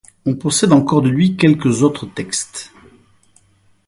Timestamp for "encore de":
0.73-1.09